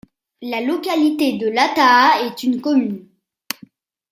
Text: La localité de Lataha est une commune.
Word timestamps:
La 0.41 0.61
localité 0.61 1.33
de 1.33 1.47
Lataha 1.47 2.21
est 2.25 2.41
une 2.41 2.59
commune. 2.59 3.07